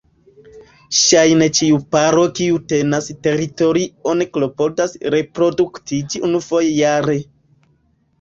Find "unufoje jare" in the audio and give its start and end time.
6.29-7.19